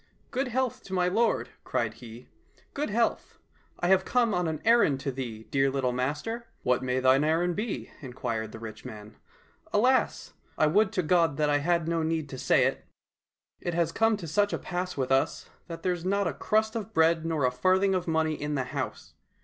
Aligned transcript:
"Good 0.31 0.47
health 0.47 0.81
to 0.85 0.93
my 0.93 1.07
lord!" 1.07 1.49
cried 1.63 1.93
he.—" 1.93 2.27
Good 2.73 2.89
health!"—" 2.89 3.37
I 3.81 3.89
have 3.89 4.03
come 4.03 4.33
on 4.33 4.47
an 4.47 4.59
errand 4.65 4.99
to 5.01 5.11
thee, 5.11 5.43
dear 5.51 5.69
little 5.69 5.91
master!"—" 5.91 6.47
What 6.63 6.81
may 6.81 6.99
thine 6.99 7.23
errand 7.23 7.55
be?" 7.55 7.91
inquired 8.01 8.51
the 8.51 8.57
rich 8.57 8.83
man. 8.83 9.17
—"Alas! 9.71 10.33
would 10.59 10.91
to 10.93 11.03
God 11.03 11.37
that 11.37 11.51
I 11.51 11.59
had 11.59 11.87
no 11.87 12.01
need 12.01 12.29
to 12.29 12.39
say 12.39 12.63
it. 12.65 12.83
It 13.59 13.75
has 13.75 13.91
come 13.91 14.17
to 14.17 14.27
such 14.27 14.53
a 14.53 14.57
pass 14.57 14.97
with 14.97 15.11
us 15.11 15.51
that 15.67 15.83
there's 15.83 16.03
not 16.03 16.25
a 16.25 16.33
crust 16.33 16.75
of 16.75 16.95
bread 16.95 17.23
nor 17.23 17.45
a 17.45 17.51
farthing 17.51 17.93
of 17.93 18.07
money 18.07 18.33
in 18.33 18.55
the 18.55 18.63
house. 18.63 19.13